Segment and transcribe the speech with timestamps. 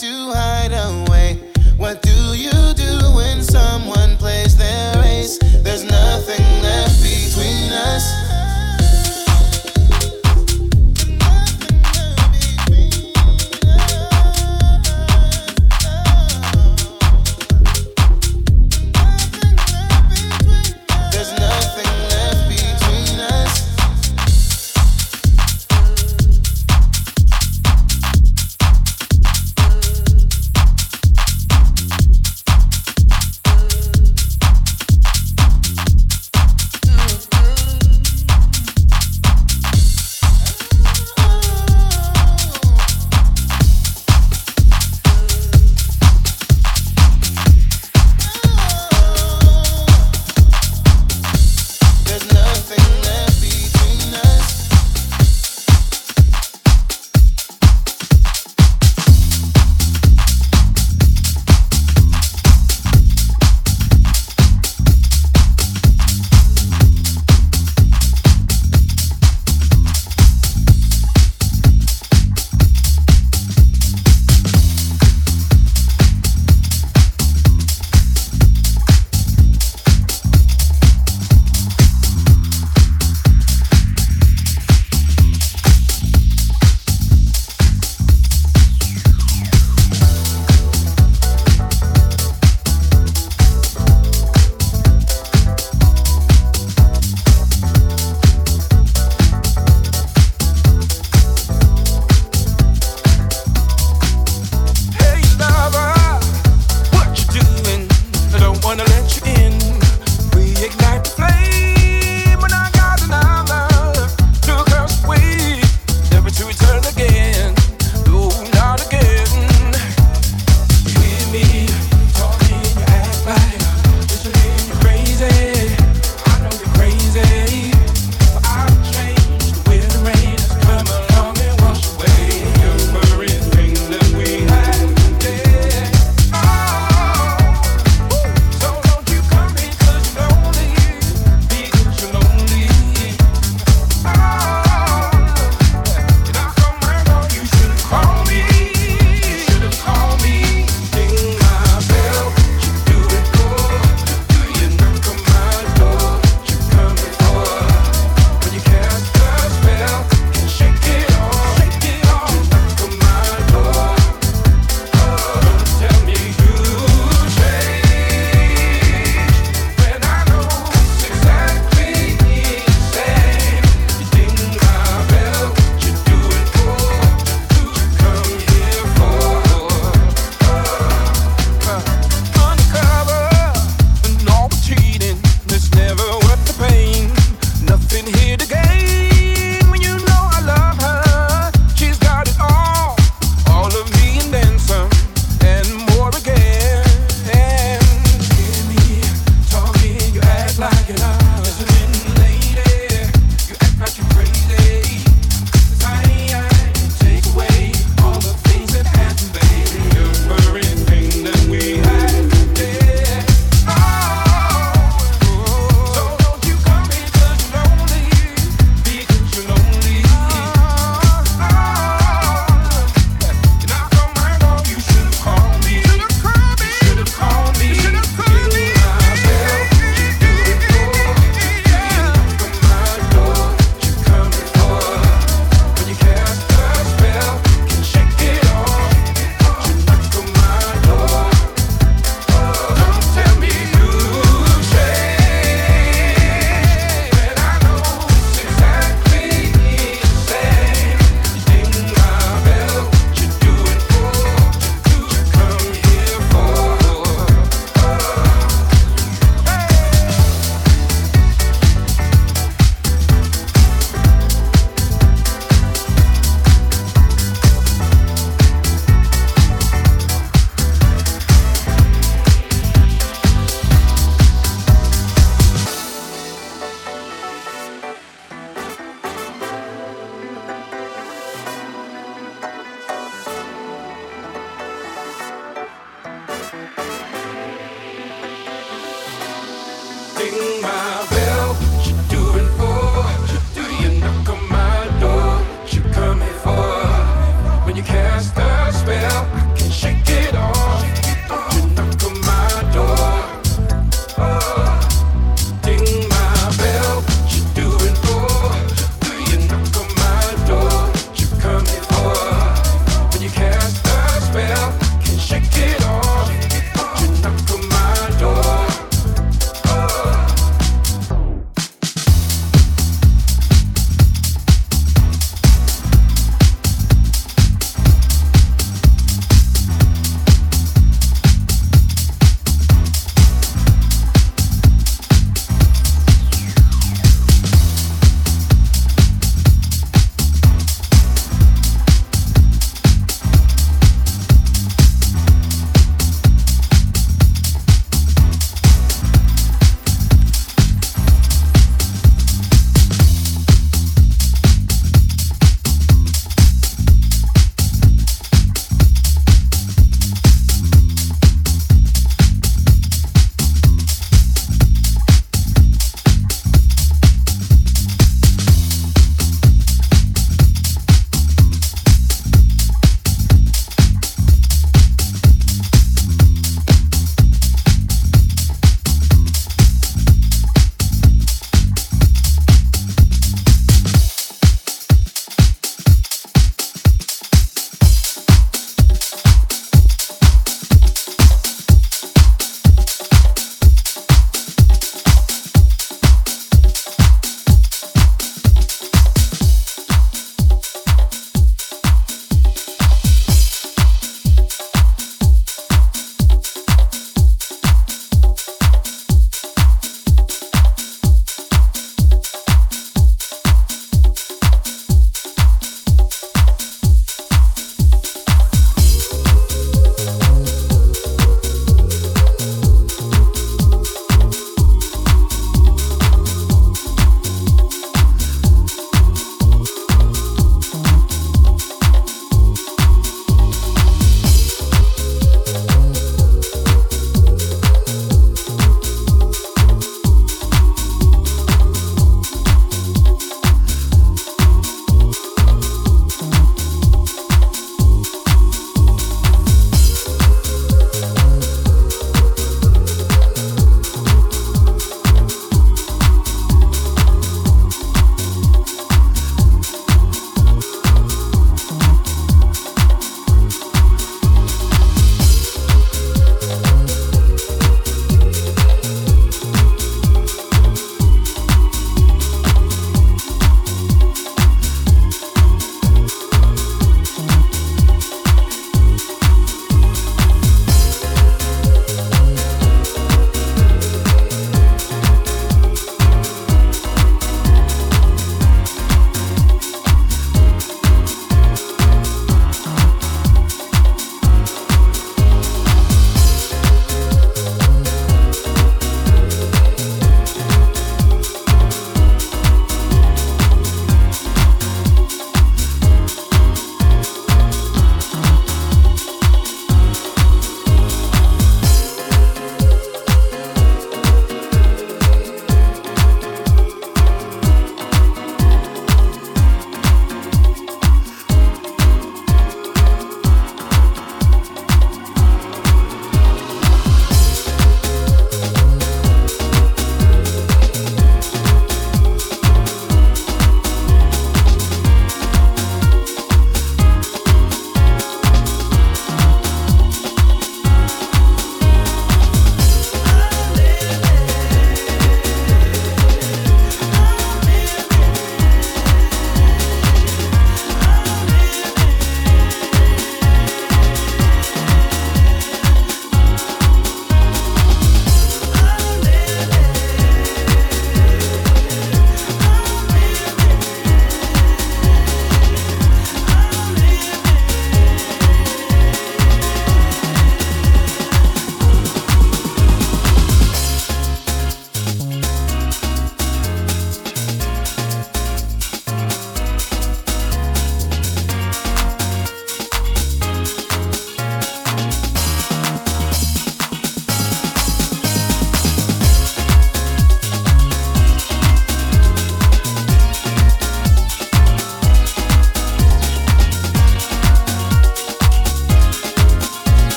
[0.00, 0.29] to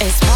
[0.00, 0.33] It's